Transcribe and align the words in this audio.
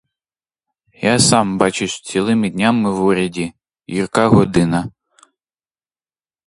Я 1.13 1.19
сам, 1.19 1.57
бачиш, 1.57 2.01
цілими 2.01 2.49
днями 2.49 2.91
в 2.91 3.03
уряді,— 3.05 3.53
гірка 3.89 4.27
година! 4.27 4.91